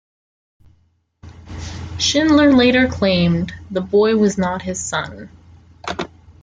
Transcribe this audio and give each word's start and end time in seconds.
Schindler 1.99 2.51
later 2.55 2.87
claimed 2.87 3.53
the 3.69 3.81
boy 3.81 4.17
was 4.17 4.35
not 4.35 4.63
his 4.63 4.83
son. 4.83 5.29